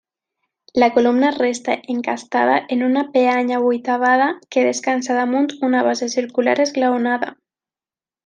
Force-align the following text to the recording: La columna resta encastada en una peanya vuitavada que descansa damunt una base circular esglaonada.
La 0.73 0.93
columna 0.93 1.29
resta 1.29 1.79
encastada 1.87 2.65
en 2.69 2.81
una 2.81 3.11
peanya 3.11 3.59
vuitavada 3.59 4.31
que 4.49 4.65
descansa 4.71 5.13
damunt 5.21 5.53
una 5.69 5.83
base 5.91 6.09
circular 6.17 6.59
esglaonada. 6.67 7.33